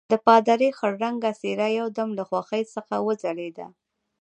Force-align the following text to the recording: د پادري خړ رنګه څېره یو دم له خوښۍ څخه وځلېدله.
د 0.11 0.13
پادري 0.25 0.69
خړ 0.77 0.91
رنګه 1.03 1.31
څېره 1.39 1.67
یو 1.79 1.87
دم 1.97 2.09
له 2.17 2.23
خوښۍ 2.29 2.63
څخه 2.75 2.93
وځلېدله. 3.07 3.67